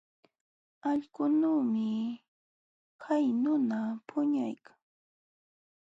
[0.89, 1.87] Allqunuumi
[3.03, 4.77] hay nuna puñuykan.